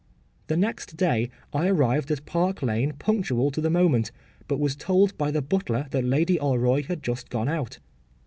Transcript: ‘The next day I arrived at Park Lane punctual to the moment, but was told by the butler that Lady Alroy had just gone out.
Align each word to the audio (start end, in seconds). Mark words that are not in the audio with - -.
‘The 0.47 0.57
next 0.57 0.97
day 0.97 1.29
I 1.53 1.67
arrived 1.67 2.09
at 2.09 2.25
Park 2.25 2.63
Lane 2.63 2.93
punctual 2.97 3.51
to 3.51 3.61
the 3.61 3.69
moment, 3.69 4.11
but 4.47 4.59
was 4.59 4.75
told 4.75 5.15
by 5.15 5.29
the 5.29 5.43
butler 5.43 5.85
that 5.91 6.03
Lady 6.03 6.39
Alroy 6.39 6.83
had 6.87 7.03
just 7.03 7.29
gone 7.29 7.47
out. 7.47 7.77